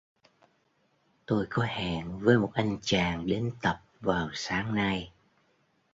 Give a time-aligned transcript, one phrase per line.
[1.25, 5.11] Tôi có hẹn với một anh chàng đến tập vào sáng nay